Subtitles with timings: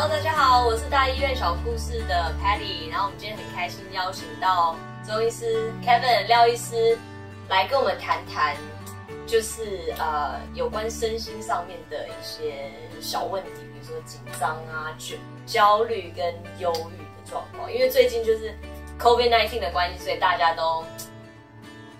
[0.00, 6.96] Hello，大家好，我是大医院小护士的 Patty，然后我们今天很开心邀请到中医师 Kevin 廖医师
[7.48, 8.54] 来跟我们谈谈，
[9.26, 15.16] 就是呃有关身心上面的一些小问题，比如说紧张啊、焦
[15.46, 17.68] 焦虑跟忧郁的状况。
[17.72, 18.56] 因为最近就是
[19.00, 20.84] COVID-19 的关系，所以大家都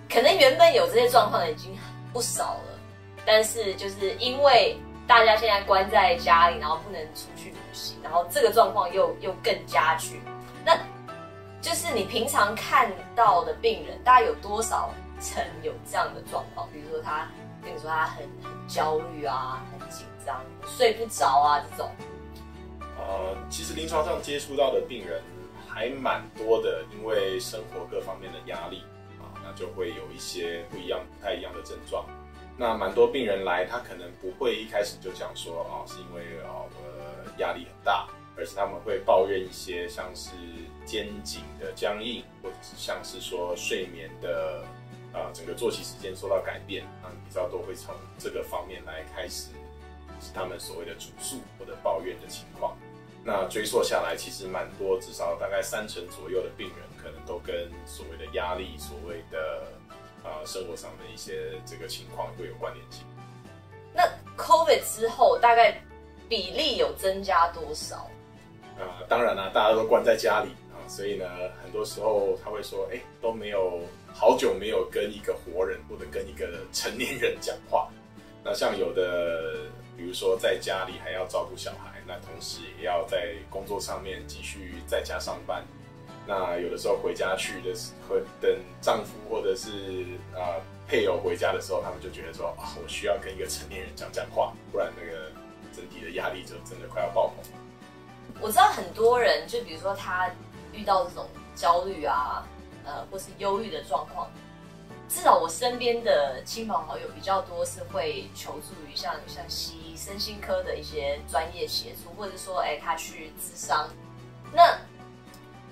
[0.08, 1.76] 可能原本有这些状况的已经
[2.12, 2.78] 不少了，
[3.26, 10.20] 但是就是因为大家现在关在家里，然后不能出去旅行，然后这个状况又又更加剧。
[10.66, 10.78] 那
[11.62, 16.68] 就是你平常看到的病人，大概有多少层有这样的状况？
[16.70, 17.26] 比如说他
[17.64, 21.90] 跟你说他很很焦虑啊，很紧张，睡不着啊这种。
[22.98, 25.22] 呃，其实临床上接触到的病人
[25.66, 28.84] 还蛮多的，因为生活各方面的压力
[29.18, 32.04] 啊，那就会有一些不一样、不太一样的症状。
[32.60, 40.30] 那蛮多病人来，他可能不会一开始就讲说啊，是因为啊我压力很大，而是他们会抱怨一些像是
[40.84, 44.64] 肩颈的僵硬，或者是像是说睡眠的
[45.12, 49.50] 啊整个作息时间受到改变，他们比较多会从这个方面来开始，
[50.20, 52.76] 是他们所谓的主诉或者抱怨的情况。
[53.24, 59.68] 那追溯下来，其实蛮多，至少大概三成左右的病人，可能都跟所谓的压力、所谓的
[60.38, 63.04] 啊、生活上的一些这个情况会有关联性。
[63.92, 64.04] 那
[64.36, 65.82] COVID 之后，大概
[66.28, 68.08] 比例有增加多少？
[68.78, 71.26] 啊，当然啦、大家都关在家里啊，所以呢，
[71.62, 73.80] 很多时候他会说，哎，都没有
[74.14, 77.88] 好久没有跟一个活人或者跟一个成年人讲话。
[78.44, 85.64] 那像有的，比如说在家里还要照顾小孩，那同时也要在工作上面继续在家上班。
[86.28, 90.04] 那有的时候回家去的时会等丈夫或者是
[90.36, 95.32] 啊、配偶回家的时候，他们就觉得说啊，我需要跟一个成年人讲讲话，不然那个
[95.74, 97.36] 整体的压力就真的快要爆棚。
[98.42, 100.30] 我知道很多人，就比如说他
[100.74, 102.46] 遇到这种焦虑啊，
[102.84, 104.30] 呃，或是忧郁的状况，
[105.08, 113.88] 至少我身边的亲朋好友比较多是会求助于像像西医身心科的一些专业协助，或者说，哎，他去咨商，
[114.52, 114.78] 那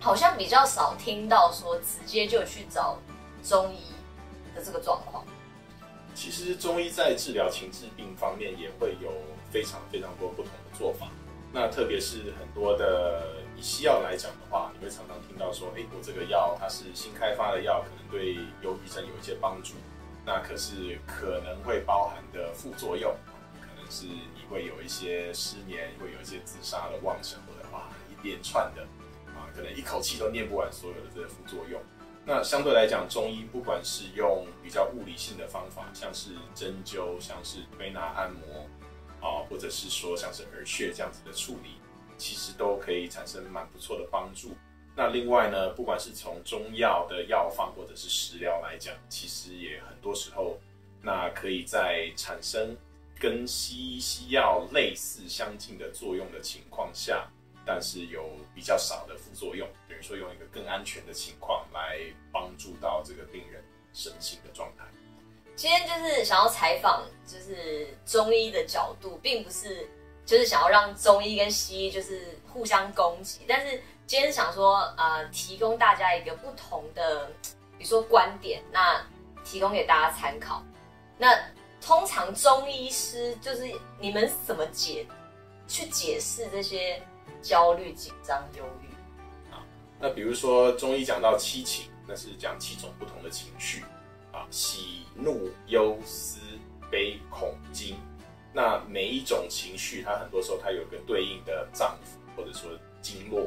[0.01, 2.99] 好像比较少听到说直接就去找
[3.43, 3.93] 中医
[4.55, 5.25] 的这个状况。
[6.15, 9.11] 其实中医在治疗情志病方面也会有
[9.51, 11.09] 非常非常多不同的做法。
[11.53, 19.75] 那特别是很多的以西药来讲的话，你会常常听到说，哎，我这个药它是新开发的药，可能对忧郁症有一些帮助。
[20.25, 23.15] 那可是可能会包含的副作用，
[23.61, 28.87] 可能是你会有一些失眠，会有一些自杀的妄想，或者哇一连串的，
[29.57, 31.81] 可能一口气都念不完所有的这些副作用。
[32.29, 38.67] 那相对来讲，中医不管是用比较物理性的方法，像是针灸、像是推拿按摩
[39.21, 41.81] 啊，或者是说像是耳穴这样子的处理，
[42.19, 44.57] 其实都可以产生蛮不错的帮助。
[44.97, 50.59] 那另外呢，不管是从中药的药方或者是食疗来讲，其实也很多时候，
[51.03, 52.77] 那可以在产生
[53.21, 57.31] 跟西医西药类似相近的作用的情况下，
[57.67, 61.99] 但是有比较少的副作用，等于说用一个更安全的情况来
[62.33, 63.63] 帮助到这个病人
[63.93, 64.85] 身心的状态。
[65.57, 69.89] 今天就是想要采访，就是中医的角度，并不是
[70.25, 77.27] 就是想要让中医跟西医就是互相攻击，但是今天想说，呃，提供大家一个不同的，
[77.79, 79.05] 比如说观点，那
[79.45, 80.63] 提供给大家参考。
[81.19, 81.37] 那
[81.81, 83.67] 通常中医师就是
[83.99, 85.07] 你们怎么解
[85.67, 87.03] 去解释这些
[87.47, 89.63] 焦虑、紧张、忧郁啊？
[90.01, 93.85] 那比如说中医讲到七情，那是讲七种不同的情绪
[94.33, 96.41] 啊，喜怒忧思
[96.91, 97.97] 悲恐惊。
[98.53, 102.69] 那每一种情绪，它很多时候它有一个对应的脏腑或者说
[103.01, 103.47] 经络。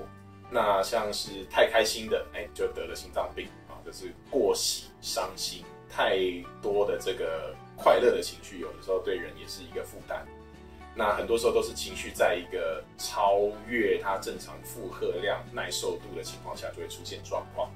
[0.50, 6.18] 那像是太开心的，哎，就得了心脏病啊，就是过喜伤心，太
[6.62, 10.26] 多的这个快乐的情绪，有的时候对人也是一个负担。
[10.96, 17.72] 那很多时候都是情绪在一个超越它正常负荷量、耐受度的情况下，就会出现状况。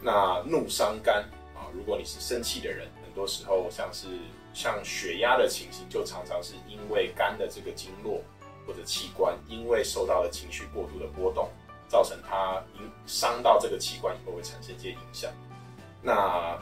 [0.00, 1.24] 那怒伤肝
[1.56, 4.06] 啊，如果你是生气的人，很多时候像是
[4.54, 8.22] 像血压的情形，就常常是因为肝的这个经络
[8.64, 11.50] 或者器官，因为受到了情绪过度的波动，
[11.88, 15.32] 造成它影伤到这个器官以后会产生一些影响。
[16.00, 16.56] 那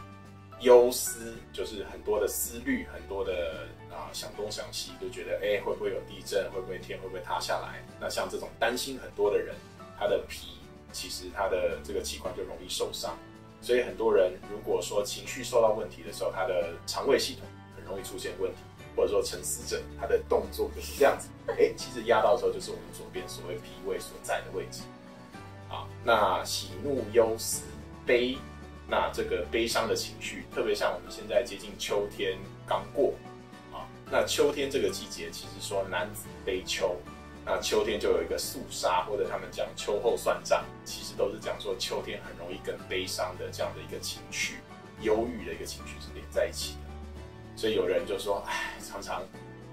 [0.61, 7.82] 忧思就是很多的思虑，很多的啊想东想西，就觉得哎会不会有地震，会不会天会不会塌下来？
[8.00, 9.55] 那像这种担心很多的人，
[9.99, 10.58] 他的脾
[10.93, 13.17] 其实他的这个器官就容易受伤，
[13.61, 17.43] 所以很多人如果说情绪受到问题的时候，他的肠胃系统
[17.76, 18.58] 很容易出现问题。
[18.97, 21.29] 或者说沉思者，他的动作就是这样子。
[21.49, 24.81] 哎，其实压到的时候就是我们左边所谓脾胃所在的位置。
[25.69, 27.64] 啊，那喜怒忧思
[28.06, 28.38] 悲，
[28.88, 33.12] 那这个悲伤的情绪，特别像我们现在接近秋天刚过，
[33.73, 36.97] 啊，那秋天这个季节，其实说男子悲秋。
[37.49, 44.56] 那秋天就有一个肃杀，或者他们讲秋后算账，其实都是讲说秋天很容易跟悲伤的这样的一个情绪、
[45.00, 46.81] 忧郁的一个情绪是连在一起的。
[47.55, 49.23] 所以有人就说，哎，常常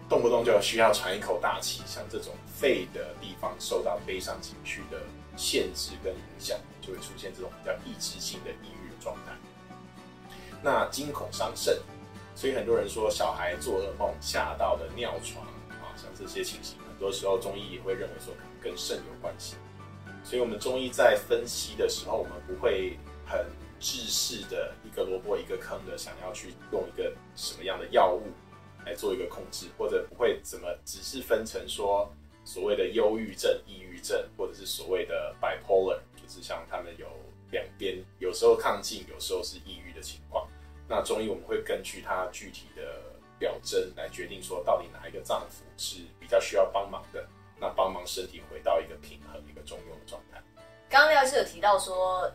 [0.07, 5.01] 动不动就需要喘一口大气，像这种肺的地方受到悲伤情绪的
[5.35, 8.82] 限制跟影响，就会出现这种比较抑制性的抑郁。
[10.63, 11.77] 那惊恐伤肾，
[12.33, 16.77] 所以很多人说小孩做噩梦吓到的尿床啊，像这些情形。
[16.87, 19.55] 很多时候中医也会认为说可能跟肾有关系，
[20.23, 23.45] 所以我们中医在分析的时候，我们不会很
[23.79, 28.21] 制式的一个萝卜一个坑的想要去用一个什么样的药物
[28.85, 32.09] 来做一个控制，或者不会怎么只是分成说
[32.45, 37.07] 所谓的忧郁症、抑郁症，或者是所谓的 bipolar，就是像他们有
[37.51, 40.47] 两边，有时候亢进，有时候是抑郁的情况。
[40.87, 42.81] 那中医我们会根据它具体的。
[43.39, 47.27] 表征来决定说到底哪一个脏腑是比较需要帮忙的，
[47.59, 50.41] 那帮忙身体回到一个平衡、一个中庸的状态。
[50.87, 52.31] 刚刚廖医师有提到说，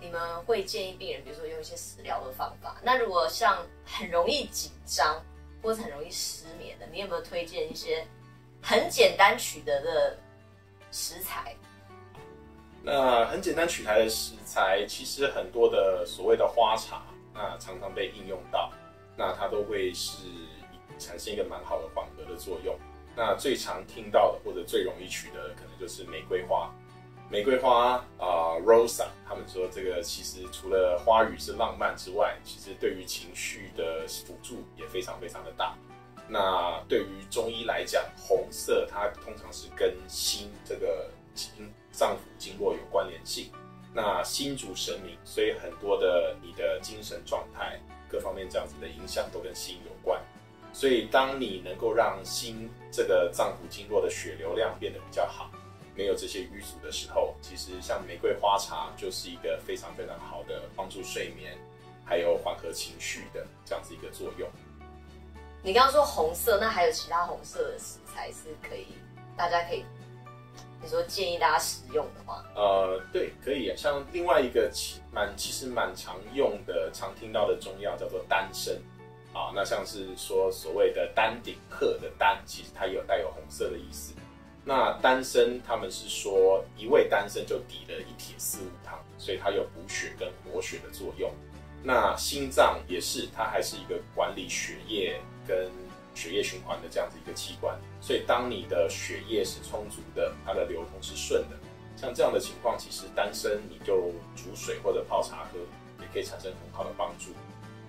[0.00, 2.76] 你们会建议病人，比如说用一些食疗的方法。
[2.82, 5.22] 那如果像很容易紧张
[5.62, 8.04] 或者很容易失眠的，你有没有推荐一些
[8.60, 10.18] 很简单取得的
[10.90, 11.54] 食材？
[12.82, 17.04] 那很简单取材的食材，其实很多的所谓的花茶，
[17.38, 18.72] 那常常被应用到。
[19.16, 20.26] 那它都会是
[20.98, 22.76] 产生一个蛮好的缓和的作用。
[23.16, 26.72] 那最常听到的或者最容易取得的，可能就是玫瑰花。
[27.30, 35.76] 玫瑰花啊，Rosa，他们说这个其实除了花语是浪漫之外，其实对于情绪的辅助也非常非常的大。
[36.28, 43.50] 那对于中医来讲，红色它通常是跟心这个经脏腑经络有关联性。
[43.94, 47.78] 那心主神明，所以很多的你的精神状态。
[48.10, 50.18] 各方面这样子的影响都跟心有关，
[50.72, 55.50] 所以当你能够让心这个脏腑经络的血流量变得比较好，
[55.94, 61.54] 没有这些淤阻的时候，其实像玫瑰花茶就是一个非常非常好的帮助睡眠，
[62.02, 64.48] 还有缓和情绪的这样子一个作用。
[65.62, 68.86] 你刚刚说红色，那还有其他红色的食材是可以，
[69.36, 69.84] 大家可以。
[70.80, 73.74] 你说建议大家使用的话，呃，对，可以。
[73.76, 78.74] 像另外一个其蛮其实蛮常用的、常听到的中药叫做丹参，
[79.32, 84.14] 啊，那像是说所谓的丹顶鹤的丹，其实它也有带有红色的意思。
[84.64, 91.30] 那丹参他们是说一味丹参就抵了一铁四物汤，所以它有补血跟活血的作用。
[91.82, 95.70] 那心脏也是，它还是一个管理血液跟。
[96.18, 101.56] 血液循环的这样子一个器官，所以当你的血液是充足的，它的流通是顺的，
[101.96, 105.60] 像这样的情况，其实单身你就煮水或者泡茶喝，
[106.00, 107.30] 也可以产生很好的帮助。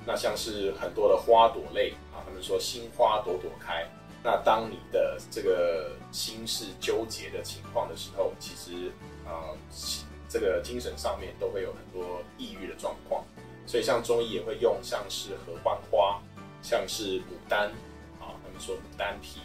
[0.06, 3.90] 那像是很多的花朵类啊，他们说心花朵朵开，
[4.24, 8.92] 那当你的这个心事纠结的情况的时候，其实
[9.26, 9.58] 啊，
[10.30, 13.26] 这个精神上面都会有很多抑郁的状况。
[13.66, 16.22] 所以像中医也会用像是合欢花，
[16.62, 17.72] 像是牡丹。
[18.60, 19.42] 说牡丹皮，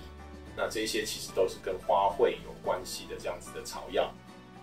[0.56, 4.12] 那这些其实都是跟花卉有关系的这样子的草药。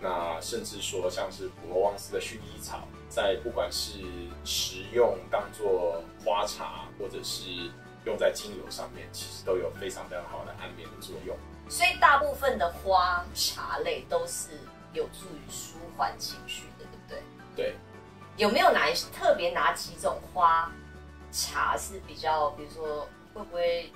[0.00, 4.00] 那甚至说像是普罗旺斯的薰衣草，在不管是
[4.44, 7.70] 食用当做花茶，或者是
[8.04, 11.36] 用在精油上面，其实都有非常非常好的安眠的作用。
[11.68, 14.58] 所以大部分的花茶类都是
[14.92, 17.22] 有助于舒缓情绪的，对不对？
[17.54, 17.74] 对。
[18.36, 20.72] 有没有哪一特别哪几种花
[21.30, 23.92] 茶是比较，比如说会不会？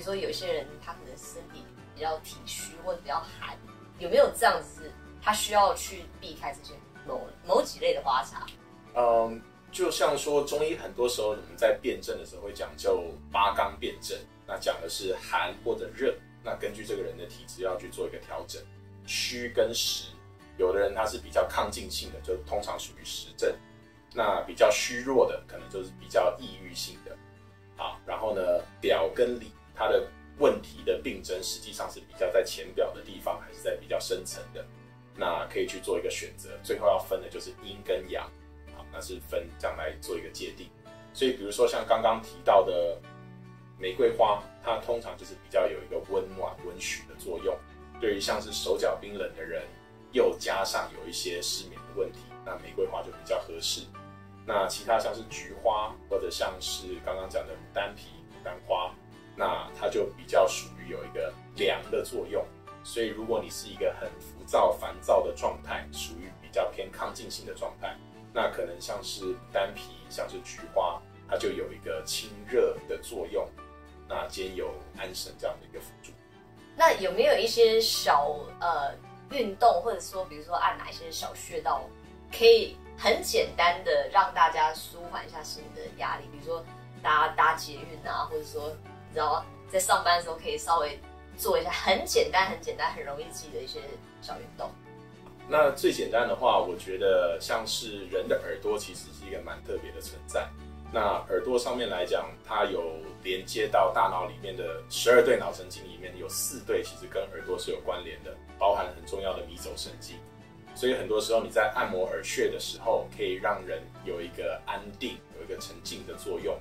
[0.00, 1.62] 比如说，有些人他可能身体
[1.94, 3.54] 比较体虚或者比较寒，
[3.98, 4.90] 有没有这样子？
[5.20, 6.72] 他需要去避开这些
[7.06, 8.46] 某某几类的花茶？
[8.94, 18.62] 嗯，就像说中医很多时候我们在辩证的时候会讲究八纲辩证，那讲的是寒或者热，那根据这个人的体质要去做一个调整。
[19.06, 20.12] 虚跟实，
[20.56, 23.52] 有的人他是比较亢进性的，就通常属于实症；
[24.14, 27.14] 那比较虚弱的，可能就是比较抑郁性的。
[27.76, 28.40] 好，然后呢，
[28.80, 29.52] 表跟里。
[29.80, 30.06] 它的
[30.38, 34.62] 问题的病症实际上是比较在浅表的地方，还是在比较深层的？
[35.16, 36.50] 那可以去做一个选择。
[36.62, 38.30] 最后要分的就是阴跟阳，
[38.76, 40.68] 好，那是分这样来做一个界定。
[41.14, 43.00] 所以，比如说像刚刚提到的
[43.78, 47.56] 玫瑰花，它通常就是比较有一个温暖、温煦的作用。
[47.98, 49.62] 对于像是手脚冰冷的人，
[50.12, 53.86] 又加上有一些失眠的问题，那玫瑰花就比较合适。
[54.44, 58.94] 那其他像是菊花，或者像是刚刚讲的牡丹皮、牡丹花。
[59.36, 62.44] 那它就比较属于有一个凉的作用。
[62.82, 67.94] 所以如果你是一个很浮躁、烦躁的状态，属于比较偏抗进性的状态，
[68.32, 73.46] 那可能像是丹皮、像是菊花，它就有一个清热的作用，
[74.08, 76.10] 那兼有安神这样的一个辅助。
[76.74, 78.94] 那有没有一些小呃
[79.30, 81.82] 运动，或者说比如说按哪一些小穴道，
[82.32, 86.24] 可以很简单的让大家舒缓一下心里的压力？
[86.32, 86.64] 比如说
[87.02, 88.74] 搭搭捷运啊，或者说
[89.10, 90.96] 你知道在上班的时候可以稍微
[91.36, 93.80] 做一下很简单、很简单、很容易记的一些
[94.22, 94.70] 小运动。
[95.48, 100.48] 那最简单的话，我觉得像是人的耳朵其实是一个蛮特别的存在。
[100.92, 110.16] 那耳朵上面来讲，它有连接到大脑里面的十二对脑神经里面有四对，其实跟耳朵是有关联的，包含很重要的迷走神经。
[110.72, 116.56] 所以很多时候你在按摩耳穴的时候，可以让人有一个安定、有一个沉静的作用。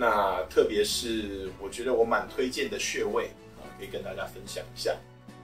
[0.00, 4.96] 那特别是我觉得我蛮推荐的穴位啊，可以跟大家分享一下。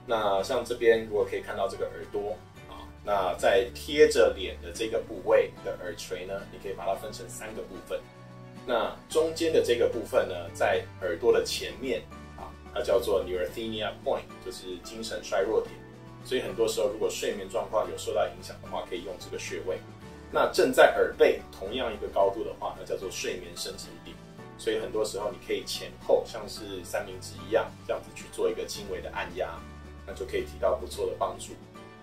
[0.07, 2.37] 那像这边如果可以看到这个耳朵
[2.69, 2.87] 啊。
[3.05, 7.99] 那在贴着脸的这个部位的耳垂呢，你可以把它分成三个部分。
[8.65, 12.03] 那中间的这个部分呢，在耳朵的前面
[12.39, 15.75] 啊，它叫做 neurathenia point，就是精神衰弱点。
[16.25, 19.79] 所以很多时候，如果睡眠状况有受到影响的话，可以用这个穴位。
[20.31, 24.13] 那正在耳背同样一个高度的话，那叫做睡眠深层点。
[24.64, 29.61] 所以很多时候，你可以前后像是三明治一样，这样子去做一个轻微的按压，
[30.06, 31.52] 那就可以提到不错的帮助。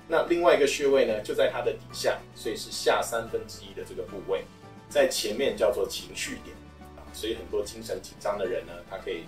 [0.07, 4.43] 那另外一个穴位呢，就在它的底下，所以是下三分之一的这个部位，
[4.89, 6.55] 在前面叫做情绪点
[6.97, 9.23] 啊，所以很多精神紧张的人呢，他可以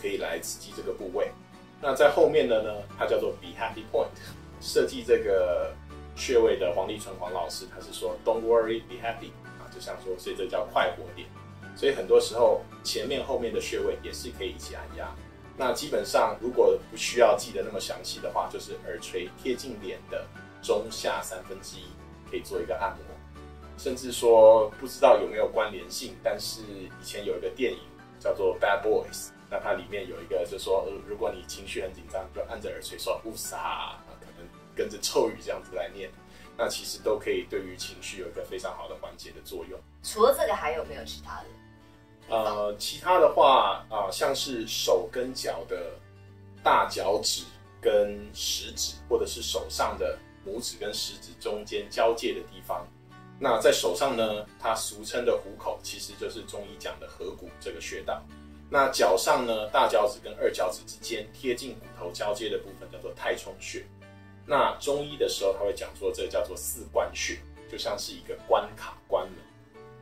[0.00, 1.32] 可以来刺激这个部位。
[1.82, 4.10] 那在后面的呢，它叫做 Be Happy Point。
[4.60, 5.74] 设计这个
[6.14, 11.26] 穴位的黄立纯黄老师，他是说 Don't worry, be happy 啊，就像说，所以这叫快活点。
[11.76, 15.14] 所以很多时候前面后面的穴位也是可以一起按压。
[15.56, 20.26] 那基本上，如果不需要记得那么详细的话，就是耳垂贴近脸的
[20.62, 21.84] 中下三分之一，
[22.30, 23.04] 可以做一个按摩。
[23.76, 27.78] 甚至说不知道有没有关联性，但是以前有一个电影
[28.18, 36.10] 叫做《Bad Boys》，那它里面有一个就说，呃，如果你情绪很紧张，就按着耳垂说“乌撒”，可能跟着咒语这样子来念，
[36.60, 39.80] 那其实都可以对于情绪有一个非常好的缓解的作用。
[40.02, 41.46] 除了这个，还有没有其他的？
[42.28, 45.92] 呃，其他的话啊，像是手跟脚的
[46.62, 47.44] 大脚趾
[47.80, 52.86] 跟食指，或者是手上的拇指跟食指中间交界的地方。
[53.38, 58.22] 那在手上呢，它俗称的虎口，其实就是中医讲的合谷这个穴道。
[58.68, 63.86] 那脚上呢，大脚趾跟二脚趾之间贴近骨头交接的部分叫做太冲穴。
[64.46, 67.38] 那中医的时候，他会讲说这叫做四关穴，
[67.70, 69.36] 就像是一个关卡关门。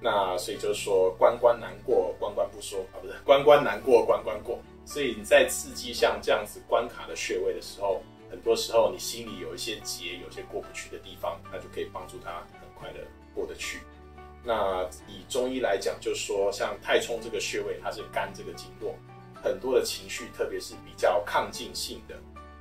[0.00, 4.58] 那所以就是说，关关难过关关不说啊，不是关关难过关关过。
[4.86, 13.00] 所以你在刺激像这样子关卡的穴位的时候，很多时候你心里有一些结，有些过不去的地方，那就可以帮助他很快的
[13.34, 13.80] 过得去。
[14.44, 18.94] 那以中医来讲，就说像太冲这个穴位，它是肝这个经络，
[19.42, 22.14] 很多的情绪，特别是比较抗进性的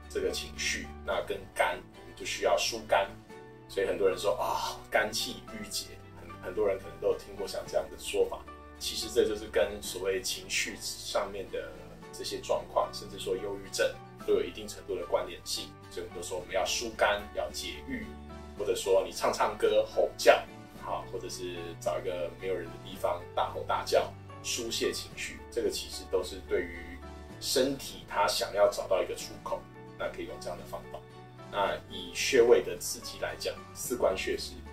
[0.09, 3.09] 这个情绪，那跟肝我们就需要疏肝。
[3.69, 5.87] 所以很多人说啊，肝气郁结。
[6.19, 8.39] 很很多人可能都有听过像这样的说法，
[8.79, 11.71] 其实这就是跟所谓情绪上面的
[12.13, 13.93] 这些状况，甚至说忧郁症，
[14.25, 15.69] 都有一定程度的关联性。
[15.89, 18.05] 所以我们都说我们要疏肝、要解郁，
[18.57, 20.41] 或者说你唱唱歌、吼叫，
[20.81, 24.11] 好，或者是找一个没有人的地方大吼大叫，
[24.43, 26.79] 疏泄情绪，这个其实都是对于
[27.39, 29.61] 身体它想要找到一个出口，
[29.97, 30.99] 那可以用这样的方法。
[31.51, 34.67] 那以穴位的刺激来讲，四关穴是很。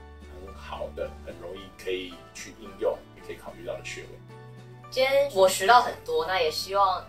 [0.56, 4.08] 好的，很容易可以去应用，也可以考虑到的穴位。
[4.90, 7.04] 今天我学到很多，那也希望，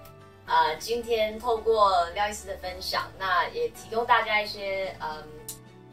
[0.46, 5.24] 呃，今天透过廖医师的分享，那也提供大家一些嗯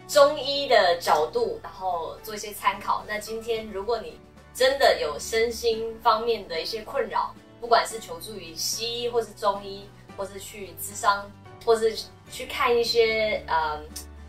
[0.08, 3.04] 中医的角度，然后做一些参考。
[3.06, 4.18] 那今天如果你
[4.52, 11.30] 真的有身心方面的一些困扰，不管是求助于西医，或是中医，或是去咨商，
[11.64, 11.96] 或是
[12.30, 13.84] 去看一些嗯。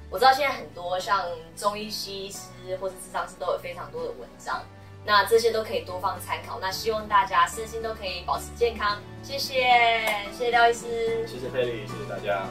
[0.09, 1.25] 我知道现在很多像
[1.57, 4.63] 中医、西医师或是智商师都有非常多的文章，
[5.03, 6.59] 那这些都可以多方参考。
[6.61, 9.01] 那希望大家身心都可以保持健康。
[9.23, 9.63] 谢谢，
[10.31, 12.47] 谢谢廖医师，谢谢佩丽，谢谢大家。